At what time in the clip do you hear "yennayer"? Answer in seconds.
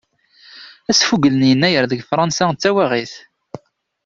1.49-1.85